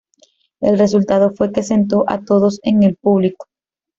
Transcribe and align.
El 0.63 0.79
resultado 0.79 1.31
fue 1.35 1.51
que 1.51 1.61
sentó 1.61 2.05
a 2.07 2.21
todos 2.25 2.59
en 2.63 2.81
el 2.81 2.95
público. 2.95 3.45